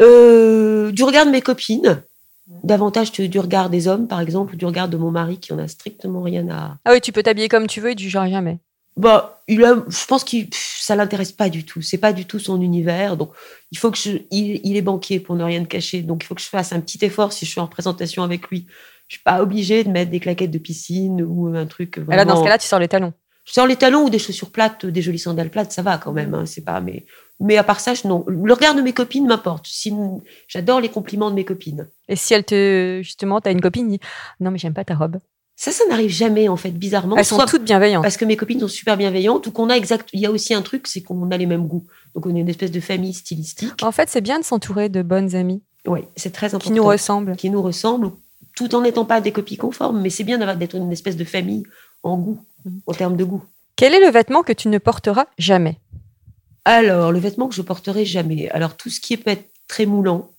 [0.00, 2.02] Euh, du regard de mes copines,
[2.62, 5.58] davantage du regard des hommes par exemple, ou du regard de mon mari qui en
[5.58, 6.78] a strictement rien à.
[6.84, 8.60] Ah oui, tu peux t'habiller comme tu veux et tu jugeras jamais.
[9.00, 11.80] Bah, il a, je pense que ça l'intéresse pas du tout.
[11.82, 13.16] C'est pas du tout son univers.
[13.16, 13.30] Donc,
[13.72, 16.02] il faut que je, il, il est banquier pour ne rien cacher.
[16.02, 18.48] Donc, il faut que je fasse un petit effort si je suis en représentation avec
[18.48, 18.66] lui.
[19.08, 21.98] Je suis pas obligée de mettre des claquettes de piscine ou un truc.
[21.98, 23.12] Et là, dans ce vraiment- cas-là, tu sors les talons.
[23.44, 26.12] je sors les talons ou des chaussures plates, des jolies sandales plates, ça va quand
[26.12, 26.34] même.
[26.34, 27.06] hein, c'est pas, mais,
[27.40, 28.24] mais à part ça, je- non.
[28.28, 29.66] Le regard de mes copines m'importe.
[29.66, 29.92] Si,
[30.46, 31.88] j'adore les compliments de mes copines.
[32.08, 33.98] Et si elle te, justement, t'as une copine, dit
[34.40, 35.16] non mais j'aime pas ta robe.
[35.62, 37.16] Ça, ça n'arrive jamais en fait, bizarrement.
[37.18, 38.02] Elles sont Soit toutes bienveillantes.
[38.02, 40.08] parce que mes copines sont super bienveillantes ou qu'on a exact.
[40.14, 41.84] Il y a aussi un truc, c'est qu'on a les mêmes goûts.
[42.14, 43.82] Donc on est une espèce de famille stylistique.
[43.82, 46.64] En fait, c'est bien de s'entourer de bonnes amies Oui, c'est très important.
[46.64, 47.36] qui nous ressemblent.
[47.36, 48.12] qui nous ressemblent,
[48.56, 50.00] tout en n'étant pas des copies conformes.
[50.00, 51.64] Mais c'est bien d'avoir d'être une espèce de famille
[52.02, 52.40] en goût,
[52.86, 53.44] en termes de goût.
[53.76, 55.76] Quel est le vêtement que tu ne porteras jamais?
[56.64, 58.48] Alors, le vêtement que je porterai jamais.
[58.48, 60.30] Alors, tout ce qui peut être très moulant,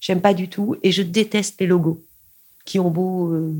[0.00, 0.74] j'aime pas du tout.
[0.82, 2.02] Et je déteste les logos
[2.64, 3.52] qui ont beau euh,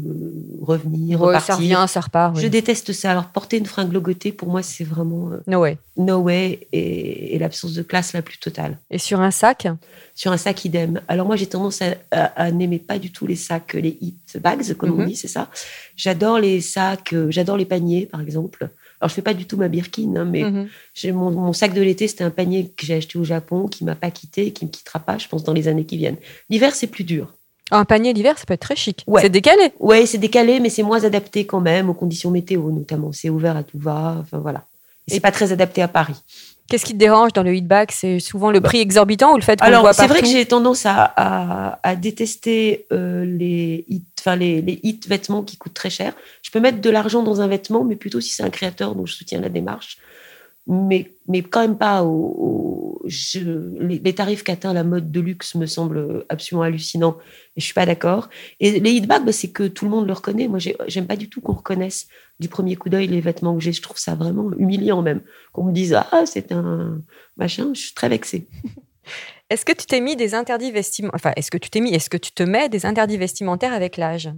[0.63, 1.55] revenir, Ouais, repartir.
[1.55, 2.35] Ça revient, ça repart.
[2.37, 2.43] oui.
[2.43, 3.11] Je déteste ça.
[3.11, 5.77] Alors, porter une fringue logotée, pour moi, c'est vraiment euh, No way.
[5.99, 8.79] no way et, et l'absence de classe la plus totale.
[8.91, 9.69] Et sur un sac?
[10.15, 11.03] Sur un sac idem.
[11.07, 14.39] Alors, moi, j'ai tendance à, à- à n'aimer pas du tout les sacs, les hit
[14.43, 15.07] bags, comme on Mhm.
[15.09, 15.51] dit, c'est ça.
[15.97, 18.71] J'adore les sacs, euh, j'adore les paniers, par exemple.
[19.01, 20.69] Alors, je fais pas du tout ma Birkin, hein, mais Mhm.
[21.13, 23.97] mon, mon sac de l'été, c'était un panier que j'ai acheté au Japon, qui m'a
[23.97, 26.17] pas quitté et qui me quittera pas, je pense, dans les années qui viennent.
[26.49, 27.35] L'hiver, c'est plus dur.
[27.71, 29.05] Un panier l'hiver, ça peut être très chic.
[29.07, 29.23] Ouais.
[29.23, 29.73] C'est décalé.
[29.81, 33.11] Ouais, c'est décalé, mais c'est moins adapté quand même aux conditions météo, notamment.
[33.13, 34.17] C'est ouvert à tout va.
[34.21, 34.65] Enfin, voilà.
[35.09, 36.15] Et c'est pas très adapté à Paris.
[36.71, 39.43] Qu'est-ce qui te dérange dans le hit bag C'est souvent le prix exorbitant ou le
[39.43, 44.05] fait qu'on le c'est vrai que j'ai tendance à, à, à détester euh, les hit,
[44.19, 46.15] enfin les, les hit vêtements qui coûtent très cher.
[46.43, 49.05] Je peux mettre de l'argent dans un vêtement, mais plutôt si c'est un créateur dont
[49.05, 49.99] je soutiens la démarche.
[50.67, 52.09] Mais, mais quand même pas au.
[52.09, 57.17] au- je- les, les tarifs qu'atteint la mode de luxe me semblent absolument hallucinants
[57.57, 58.29] et je suis pas d'accord.
[58.61, 60.49] Et les hit bags, bah, c'est que tout le monde le reconnaît.
[60.49, 62.07] Moi, j'ai- j'aime pas du tout qu'on reconnaisse
[62.41, 63.73] du premier coup d'œil les vêtements que j'ai.
[63.73, 65.21] Je trouve ça vraiment humiliant même.
[65.53, 67.01] Qu'on me dise, ah, c'est un
[67.37, 67.71] machin.
[67.75, 68.47] Je suis très vexée.
[69.51, 72.09] Est-ce que tu t'es mis des interdits vestimentaires Enfin, est-ce que tu t'es mis Est-ce
[72.09, 74.31] que tu te mets des interdits vestimentaires avec l'âge?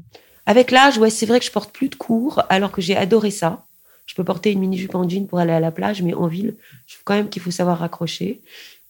[0.46, 3.30] Avec l'âge, ouais, c'est vrai que je porte plus de cours, alors que j'ai adoré
[3.30, 3.64] ça.
[4.06, 6.56] Je peux porter une mini-jupe en jean pour aller à la plage, mais en ville,
[6.86, 8.40] je trouve quand même qu'il faut savoir raccrocher.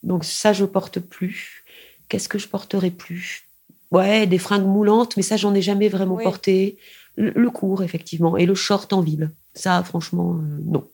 [0.02, 1.64] Donc ça, je porte plus.
[2.08, 3.48] Qu'est-ce que je porterai plus?
[3.90, 6.24] Ouais, des fringues moulantes, mais ça, j'en ai jamais vraiment Oui.
[6.24, 6.78] porté.
[7.16, 9.30] Le, le court, effectivement, et le short en ville.
[9.54, 10.86] Ça, franchement, euh, non.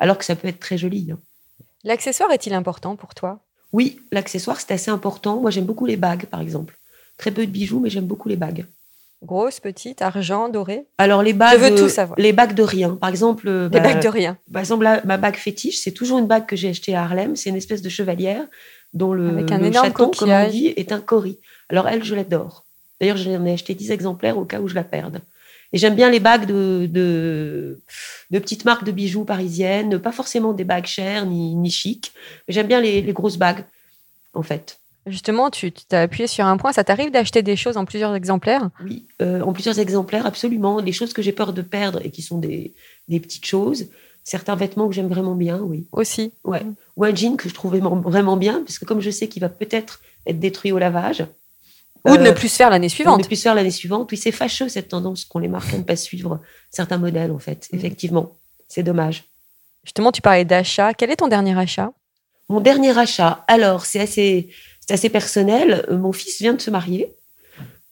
[0.00, 1.12] Alors que ça peut être très joli.
[1.12, 1.18] hein.
[1.84, 3.38] L'accessoire est-il important pour toi?
[3.72, 5.40] Oui, l'accessoire, c'est assez important.
[5.40, 6.76] Moi, j'aime beaucoup les bagues, par exemple.
[7.18, 8.66] Très peu de bijoux, mais j'aime beaucoup les bagues.
[9.22, 12.18] Grosse, petite, argent, doré Alors les bagues, veux tout euh, savoir.
[12.18, 12.96] les bagues de rien.
[12.96, 14.38] Par exemple, euh, Des bah, bagues de rien.
[14.50, 17.36] Par exemple, là, ma bague fétiche, c'est toujours une bague que j'ai achetée à Harlem.
[17.36, 18.46] C'est une espèce de chevalière
[18.94, 21.38] dont le, Avec un le énorme chaton, comme on dit, est un cori.
[21.68, 22.64] Alors elle, je l'adore.
[22.98, 25.20] D'ailleurs, j'en ai acheté 10 exemplaires au cas où je la perde.
[25.72, 27.80] Et j'aime bien les bagues de, de,
[28.30, 32.12] de petites marques de bijoux parisiennes, pas forcément des bagues chères ni, ni chic,
[32.48, 33.64] mais j'aime bien les, les grosses bagues,
[34.34, 34.79] en fait.
[35.06, 36.72] Justement, tu t'as appuyé sur un point.
[36.72, 38.68] Ça t'arrive d'acheter des choses en plusieurs exemplaires?
[38.84, 40.80] Oui, euh, en plusieurs exemplaires, absolument.
[40.80, 42.74] Les choses que j'ai peur de perdre et qui sont des,
[43.08, 43.86] des petites choses,
[44.22, 45.86] Certains vêtements que j'aime vraiment bien, oui.
[45.92, 46.32] aussi.
[46.44, 46.62] Ouais.
[46.96, 49.48] Ou un jean que je trouve vraiment- bien, parce que comme je sais qu'il va
[49.48, 51.24] peut-être être détruit au lavage.
[52.06, 53.18] Ou de euh, ne plus se faire l'année suivante.
[53.18, 54.08] ne puisse faire l'année suivante.
[54.12, 57.38] Oui, c'est fâcheux cette tendance qu'ont les marques à ne pas suivre certains modèles, en
[57.38, 57.68] fait.
[57.72, 57.78] Mhm.
[57.78, 58.36] Effectivement,
[58.68, 59.24] c'est dommage.
[59.84, 60.92] Justement, tu parlais d'achat.
[60.92, 61.90] Quel est ton dernier achat?
[62.50, 64.50] Mon dernier achat, alors, c'est assez,
[64.90, 65.84] c'est assez personnel.
[65.88, 67.14] Euh, Mon fils vient de se marier.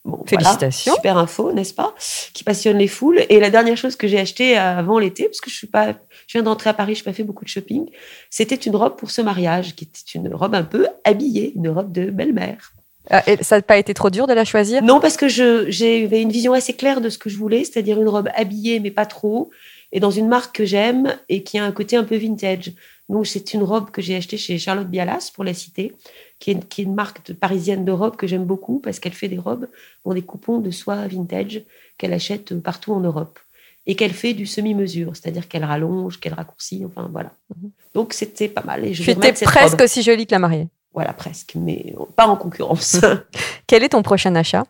[0.05, 0.95] Bon, voilà, Félicitations.
[0.95, 1.95] super info, n'est-ce pas
[2.33, 3.21] Qui passionne les foules.
[3.29, 5.93] Et la dernière chose que j'ai achetée avant l'été, parce que je suis pas,
[6.27, 7.87] je viens d'entrer à Paris, je n'ai pas fait beaucoup de shopping,
[8.31, 11.93] c'était une robe pour ce mariage, qui était une robe un peu habillée, une robe
[11.93, 12.73] de belle-mère.
[13.11, 14.83] Ah, et Ça n'a pas été trop dur de la choisir?
[14.83, 18.09] Non, parce que j'avais une vision assez claire de ce que je voulais, c'est-à-dire une
[18.09, 19.51] robe habillée, mais pas trop,
[19.93, 22.73] et dans une marque que j'aime et qui a un côté un peu vintage.
[23.11, 25.95] Donc, c'est une robe que j'ai achetée chez Charlotte Bialas, pour la citer,
[26.39, 29.13] qui est, qui est une marque de- parisienne de robes que j'aime beaucoup parce qu'elle
[29.13, 29.67] fait des robes
[30.05, 31.63] dans des coupons de soie vintage
[31.99, 33.39] qu'elle achète partout en Europe.
[33.87, 37.33] Et qu'elle fait du semi-mesure, c'est-à-dire qu'elle rallonge, qu'elle raccourcit, enfin voilà.
[37.57, 37.71] Mhm.
[37.95, 38.85] Donc, c'était pas mal.
[38.85, 39.81] Et je Tu vais étais remettre cette presque robe.
[39.81, 40.69] aussi jolie que la mariée.
[40.93, 43.01] Voilà, presque, mais pas en concurrence.
[43.67, 44.65] Quel est ton prochain achat?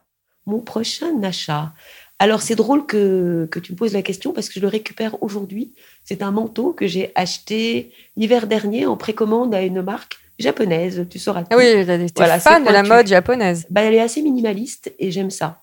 [0.47, 1.73] Mon prochain achat.
[2.21, 5.21] Alors, c'est drôle que, que tu me poses la question parce que je le récupère
[5.21, 5.75] aujourd'hui.
[6.05, 11.07] C'est un manteau que j'ai acheté l'hiver dernier en précommande à une marque japonaise.
[11.11, 11.45] Tu sauras.
[11.51, 13.67] Ah oui, tu Voilà, fan de la mode japonaise.
[13.71, 15.63] Bah, elle est assez minimaliste et j'aime ça.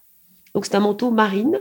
[0.53, 1.59] Donc, c'est un manteau marine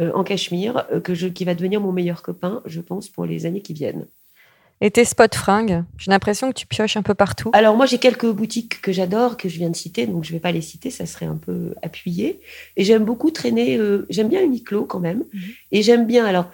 [0.00, 3.26] euh, en cachemire euh, que je, qui va devenir mon meilleur copain, je pense, pour
[3.26, 4.06] les années qui viennent.
[4.80, 7.50] Et tes spots fringues J'ai l'impression que tu pioches un peu partout.
[7.52, 10.38] Alors moi j'ai quelques boutiques que j'adore que je viens de citer donc je vais
[10.38, 12.38] pas les citer ça serait un peu appuyé
[12.76, 15.40] et j'aime beaucoup traîner euh, j'aime bien Uniqlo quand même Mhm.
[15.72, 16.48] et j'aime bien alors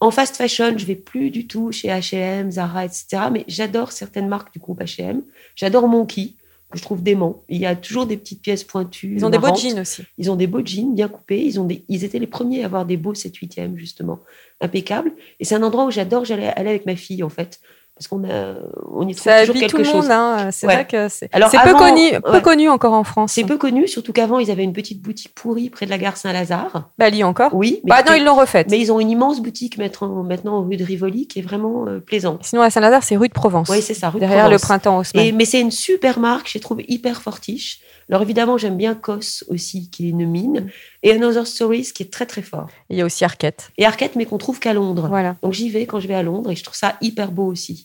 [0.00, 4.28] en fast fashion je vais plus du tout chez H&M Zara etc mais j'adore certaines
[4.28, 5.22] marques du groupe H&M
[5.56, 6.34] j'adore Monkey
[6.70, 9.38] que je trouve dément il y a toujours des petites pièces pointues Ils ont des
[9.38, 10.02] beaux jeans aussi.
[10.18, 11.44] Ils ont des beaux jeans bien coupés.
[11.44, 14.20] Ils, ont des, ils étaient les premiers à avoir des beaux 7-8e, justement.
[14.60, 15.12] Impeccables.
[15.40, 17.60] Et c'est un endroit où j'adore j'allais aller avec ma fille, en fait.
[17.96, 18.54] Parce qu'on a,
[18.92, 19.94] on y trouve Ça toujours quelque tout le chose.
[19.94, 20.10] monde.
[20.10, 20.48] Hein.
[20.50, 20.74] C'est Ouais.
[20.74, 23.30] vrai que c'est Alors, c'est peu, connu, peu connu encore en France.
[23.32, 26.16] C'est peu connu, surtout qu'avant, ils avaient une petite boutique pourrie près de la gare
[26.16, 26.90] Saint-Lazare.
[26.98, 27.80] Bali encore Oui.
[27.84, 28.66] mais Bah non, ils l'ont refaite.
[28.68, 32.00] Mais ils ont une immense boutique maintenant, maintenant rue de Rivoli qui est vraiment euh,
[32.00, 32.40] plaisante.
[32.42, 33.68] Sinon, à Saint-Lazare, c'est rue de Provence.
[33.68, 34.62] Oui, c'est ça, rue de Derrière le Provence.
[34.62, 35.24] printemps Haussmann.
[35.24, 37.78] Et, mais c'est une super marque, je trouve hyper fortiche.
[38.10, 40.66] Alors évidemment, j'aime bien Cos aussi, qui est une mine,
[41.02, 42.66] et Another Stories, qui est très très fort.
[42.90, 43.70] Il y a aussi Arquette.
[43.78, 45.06] Et Arquette, mais qu'on trouve qu'à Londres.
[45.08, 45.36] Voilà.
[45.42, 47.83] Donc j'y vais quand je vais à Londres et je trouve ça hyper beau aussi.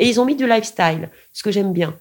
[0.00, 1.96] Et ils ont mis du lifestyle, ce que j'aime bien.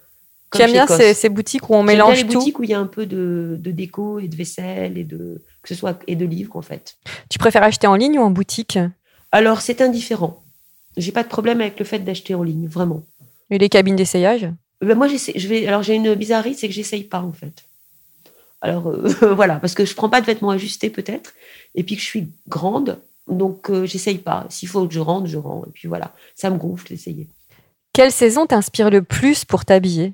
[0.55, 2.73] Tu aimes bien ces, ces boutiques où on mélange les tout boutiques où il y
[2.73, 6.15] a un peu de, de déco et de vaisselle et de que ce soit et
[6.15, 6.95] de livres en fait.
[7.29, 8.79] Tu préfères acheter en ligne ou en boutique?
[9.31, 10.41] Alors c'est indifférent.
[10.97, 13.03] J'ai pas de problème avec le fait d'acheter en ligne, vraiment.
[13.51, 14.49] Et les cabines d'essayage?
[14.81, 15.67] Ben, moi je vais.
[15.67, 17.65] Alors j'ai une bizarrerie, c'est que j'essaye pas en fait.
[18.61, 21.33] Alors euh, voilà, parce que je prends pas de vêtements ajustés peut-être,
[21.75, 24.47] et puis que je suis grande, donc euh, j'essaye pas.
[24.49, 27.27] S'il faut que je rentre, je rentre, et puis voilà, ça me gonfle d'essayer.
[27.93, 30.13] Quelle saison t'inspire le plus pour t'habiller?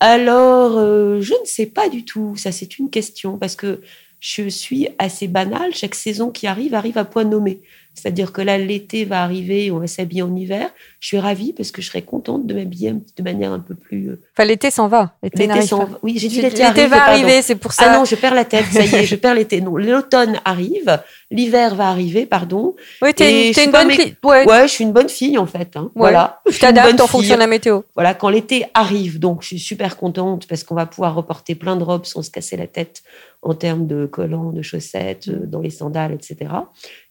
[0.00, 2.36] Alors, euh, je ne sais pas du tout.
[2.36, 3.80] Ça, c'est une question parce que
[4.20, 5.74] je suis assez banale.
[5.74, 7.62] Chaque saison qui arrive arrive à point nommé.
[7.94, 10.68] C'est-à-dire que là, l'été va arriver, on va s'habiller en hiver.
[11.00, 14.08] Je suis ravie parce que je serais contente de m'habiller de manière un peu plus.
[14.10, 15.14] euh, Enfin, l'été s'en va.
[15.22, 15.98] L'été s'en va.
[16.02, 17.12] Oui, j'ai dit L'été l'été va pardon.
[17.12, 17.84] arriver, c'est pour ça.
[17.88, 18.64] Ah non, je perds la tête.
[18.72, 19.60] Ça y est, je perds l'été.
[19.60, 22.74] Non, l'automne arrive, l'hiver va arriver, pardon.
[23.02, 25.46] oui, t'es une pas bonne mé- cli- Ouais, Ouais, je suis une bonne fille en
[25.46, 25.76] fait.
[25.76, 25.90] hein.
[25.94, 26.40] Voilà.
[26.48, 27.06] Je une bonne en fille.
[27.08, 27.82] fonction de la météo.
[27.94, 31.76] Voilà, quand l'été arrive, donc je suis super contente parce qu'on va pouvoir reporter plein
[31.76, 33.02] de robes sans se casser la tête
[33.44, 36.50] en termes de collants, de chaussettes, euh, dans les sandales, etc.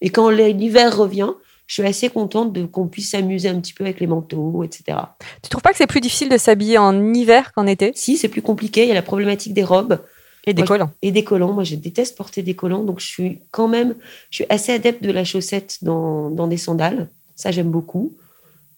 [0.02, 1.32] Et quand l'hiver revient,
[1.68, 4.98] je suis assez contente de qu'on puisse s'amuser un petit peu avec les manteaux, etc.
[5.42, 7.92] Tu trouves pas que c'est plus difficile de s'habiller en hiver qu'en été?
[7.96, 10.00] Si, c'est plus compliqué, il y a la problématique des robes
[10.46, 10.92] Et des Moi, collants.
[11.02, 11.54] et des collants.
[11.54, 13.96] Moi, je déteste porter des collants, donc je suis quand même,
[14.30, 17.10] je suis assez adepte de la chaussette dans, dans des sandales.
[17.36, 18.14] Ça, j'aime beaucoup.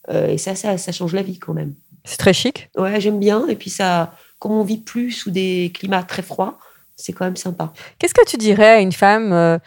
[0.09, 1.73] Euh, et ça, ça, ça change la vie quand même.
[2.03, 2.69] C'est très chic.
[2.77, 3.47] Ouais, j'aime bien.
[3.47, 6.59] Et puis ça, comme on vit plus sous des climats très froids,
[6.95, 7.73] c'est quand même sympa.
[7.99, 9.57] Qu'est-ce que tu dirais à une femme euh,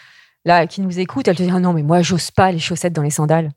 [0.44, 2.92] là qui nous écoute Elle te dit ah non mais moi j'ose pas les chaussettes
[2.92, 3.50] dans les sandales.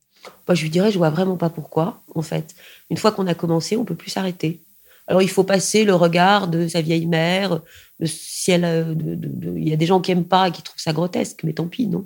[0.47, 2.53] Moi, je lui dirais, je vois vraiment pas pourquoi, en fait.
[2.91, 4.61] Une fois qu'on a commencé, on peut plus s'arrêter.
[5.07, 7.61] Alors, il faut passer le regard de sa vieille mère,
[7.99, 10.61] de si elle, de- de- il y a des gens qui aiment pas et qui
[10.61, 12.05] trouvent ça grotesque, mais tant pis, non?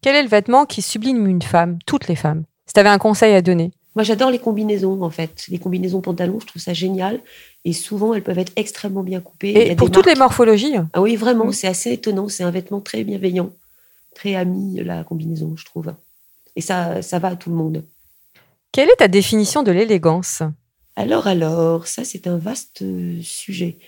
[0.00, 2.42] Quel est le vêtement qui sublime une femme, toutes les femmes?
[2.66, 3.70] Si tu avais un conseil à donner.
[3.94, 5.44] Moi, j'adore les combinaisons, en fait.
[5.48, 7.20] Les combinaisons pantalons, je trouve ça génial.
[7.64, 9.50] Et souvent, elles peuvent être extrêmement bien coupées.
[9.50, 11.52] Il y Et a pour toutes les morphologies, Ah oui, vraiment, Mm.
[11.52, 12.28] c'est assez étonnant.
[12.28, 13.50] C'est un vêtement très bienveillant,
[14.14, 15.92] très ami, la combinaison, je trouve.
[16.56, 17.84] Et ça, ça va à tout le monde.
[18.72, 20.42] quelle est ta définition de l'élégance?
[20.96, 23.78] Alors, alors, ça, c'est un vaste euh, sujet.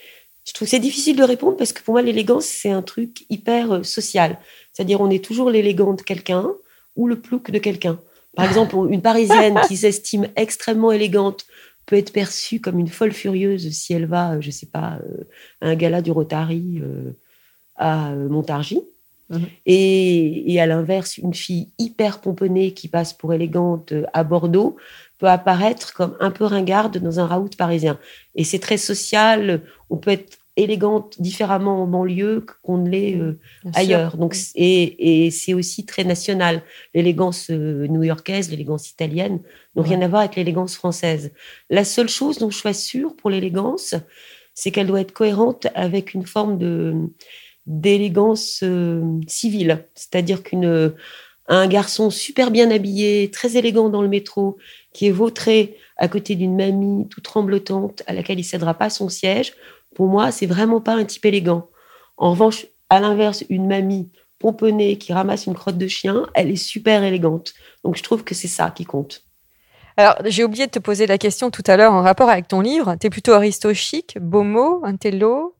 [0.46, 3.24] Je trouve que c'est difficile de répondre parce que pour moi, l'élégance, c'est un truc
[3.30, 4.38] hyper euh, social.
[4.74, 6.52] C'est-à-dire, on est toujours l'élégant de quelqu'un
[6.96, 7.98] ou le plouc de quelqu'un.
[8.36, 11.46] Par exemple, une Parisienne qui s'estime extrêmement élégante
[11.86, 15.24] peut être perçue comme une folle furieuse si elle va, euh, je sais pas, euh,
[15.60, 17.12] à un gala du Rotary euh,
[17.76, 18.82] à Montargis.
[19.30, 19.46] Mhm.
[19.66, 24.76] Et, et à l'inverse, une fille hyper pomponnée qui passe pour élégante à Bordeaux
[25.18, 27.98] peut apparaître comme un peu ringarde dans un raout parisien.
[28.34, 29.62] Et c'est très social.
[29.88, 33.38] On peut être élégante différemment en banlieue qu'on ne l'est euh,
[33.74, 34.16] ailleurs.
[34.16, 36.62] Donc, et, et c'est aussi très national.
[36.94, 39.40] L'élégance euh, new-yorkaise, l'élégance italienne
[39.74, 41.32] n'ont rien à voir avec l'élégance française.
[41.70, 43.94] La seule chose dont je sois sûre pour l'élégance,
[44.54, 46.94] c'est qu'elle doit être cohérente avec une forme de
[47.66, 49.86] d'élégance euh, civile.
[49.94, 50.92] C'est-à-dire qu'une
[51.48, 54.56] un garçon super bien habillé, très élégant dans le métro,
[54.92, 59.08] qui est vautré à côté d'une mamie toute tremblotante à laquelle il cédera pas son
[59.08, 59.52] siège,
[59.94, 61.68] pour moi, c'est vraiment pas un type élégant.
[62.16, 66.56] En revanche, à l'inverse, une mamie pomponnée qui ramasse une crotte de chien, elle est
[66.56, 67.54] super élégante.
[67.82, 69.22] Donc je trouve que c'est ça qui compte.
[69.96, 72.60] Alors, j'ai oublié de te poser la question tout à l'heure en rapport avec ton
[72.60, 72.96] livre.
[72.98, 75.54] T'es plutôt aristo chic, bomo, intello?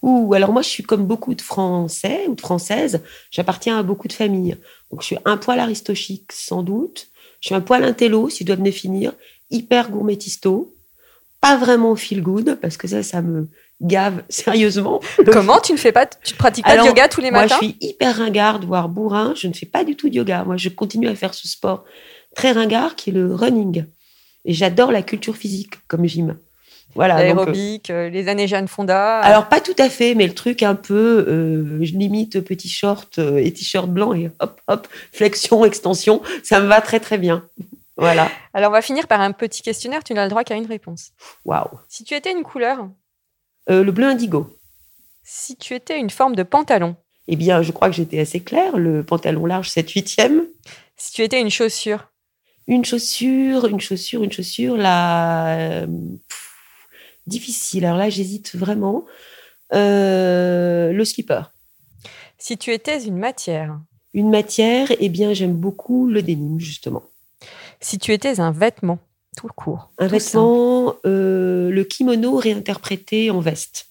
[0.00, 4.06] Ou alors moi, je suis comme beaucoup de Français ou de Françaises, j'appartiens à beaucoup
[4.06, 4.56] de familles.
[4.90, 7.08] Donc je suis un poil aristochique sans doute,
[7.40, 9.12] je suis un poil intello si je dois me définir,
[9.50, 10.74] hyper gourmetisto,
[11.40, 13.48] pas vraiment feel good parce que ça, ça me
[13.80, 15.00] gave sérieusement.
[15.32, 17.58] Comment tu ne fais pas, tu ne pratiques pas de yoga tous les Moi, matins
[17.60, 19.34] je suis hyper ringarde, voire bourrin.
[19.36, 20.44] Je ne fais pas du tout de yoga.
[20.44, 21.84] Moi, je continue à faire ce sport
[22.34, 23.86] très ringard qui est le running.
[24.44, 26.36] Et j'adore la culture physique comme gym.
[26.94, 27.16] Voilà.
[27.16, 29.18] euh, L'aérobic, euh, les années Jeanne Fonda.
[29.20, 33.18] alors pas tout à fait, mais le truc un peu, euh, je limite petit short
[33.18, 37.48] et t-shirt blanc et hop hop flexion extension, ça me va très très bien.
[37.96, 38.28] Voilà.
[38.54, 40.02] Alors, on va finir par un petit questionnaire.
[40.02, 41.10] Tu n'as le droit qu'à une réponse.
[41.44, 41.68] Waouh.
[41.88, 42.88] Si tu étais une couleur,
[43.70, 44.58] Euh, le bleu indigo.
[45.22, 46.96] si tu étais une forme de pantalon,
[47.28, 48.76] Eh bien, je crois que j'étais assez claire.
[48.76, 50.42] Le pantalon large 7 8e.
[50.96, 52.10] si tu étais une chaussure,
[52.66, 54.76] Une chaussure, une chaussure, une chaussure.
[54.76, 55.86] La euh,
[56.28, 56.50] pff,
[57.26, 57.84] difficile.
[57.86, 59.04] Alors là, j'hésite vraiment.
[59.72, 61.42] Euh, le slipper.
[62.38, 63.80] si tu étais une matière,
[64.12, 67.02] Une matière, eh bien, j'aime beaucoup le denim justement.
[67.80, 68.98] si tu étais un vêtement,
[69.34, 69.90] tout court.
[69.98, 73.86] Un tout vêtement, euh, le kimono réinterprété en veste.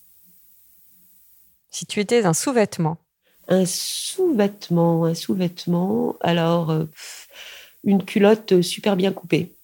[1.71, 2.97] Si tu étais un sous-vêtement,
[3.47, 6.15] Un sous-vêtement, un sous-vêtement.
[6.21, 6.86] Alors, euh,
[7.84, 9.56] une culotte super bien coupée,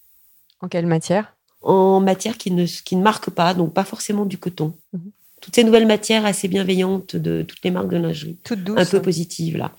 [0.61, 1.33] en quelle matière?
[1.61, 4.75] En matière qui ne, qui ne marque pas, donc pas forcément du coton.
[4.93, 5.11] Mhm.
[5.41, 8.77] Toutes ces nouvelles matières assez bienveillantes de toutes les marques de lingerie, Toute douce.
[8.79, 9.71] un peu positives là.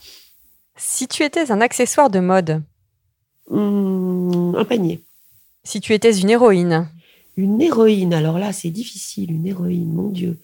[0.77, 2.63] Si tu étais un accessoire de mode,
[3.51, 5.03] Hum, un panier.
[5.65, 6.89] Si tu étais une héroïne,
[7.37, 10.39] Une héroïne, alors là, c'est difficile, une héroïne, mon Dieu.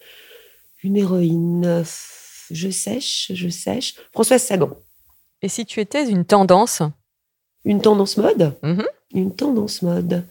[0.83, 1.83] Une héroïne, euh,
[2.51, 3.95] je sèche, je sèche.
[4.13, 4.71] Françoise Sagan.
[5.43, 6.83] et si tu étais une tendance,
[7.65, 8.85] Une tendance mode Mhm.
[9.15, 10.25] Une tendance mode.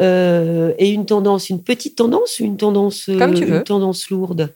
[0.00, 3.62] Euh, et une tendance, une petite tendance ou une tendance, euh, Comme tu veux.
[3.64, 4.54] tendance lourde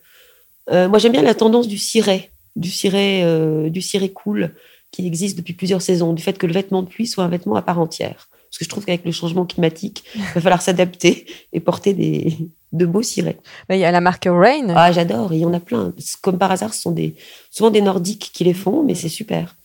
[0.70, 4.54] Euh, Moi, j'aime bien la tendance du ciré, du ciré, euh, du ciré cool
[4.90, 7.54] qui existe depuis plusieurs saisons, du fait que le vêtement de pluie soit un vêtement
[7.56, 8.28] à part entière.
[8.56, 12.38] Parce que je trouve qu'avec le changement climatique, il va falloir s'adapter et porter des,
[12.72, 13.36] de beaux cirés.
[13.68, 14.72] il y a la marque Rain.
[14.74, 15.92] Ah, j'adore, il y en a plein.
[16.22, 17.16] Comme par hasard, ce sont des,
[17.50, 19.56] souvent des Nordiques qui les font, mais c'est super.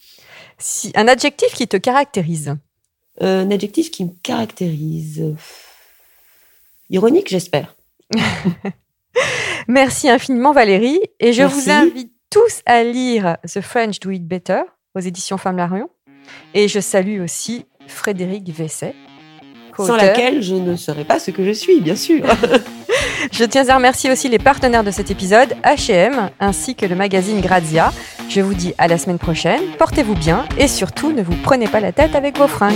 [0.58, 2.58] Si, un adjectif qui te caractérise.
[3.21, 5.21] Euh, un adjectif qui me caractérise.
[5.21, 5.36] euh,
[6.89, 7.73] Ironique, j'espère.
[9.69, 10.99] Merci infiniment Valérie.
[11.21, 11.62] Et je Merci.
[11.62, 14.63] vous invite tous à lire The French Do It Better
[14.95, 15.89] aux éditions Flammarion.
[16.54, 18.95] Et je salue aussi Frédéric Vesset.
[19.77, 22.25] Sans laquelle je ne serais pas ce que je suis, bien sûr.
[23.32, 27.39] Je tiens à remercier aussi les partenaires de cet épisode, H&M, ainsi que le magazine
[27.39, 27.93] Grazia.
[28.30, 31.80] Je vous dis à la semaine prochaine, portez-vous bien et surtout ne vous prenez pas
[31.80, 32.75] la tête avec vos fringues.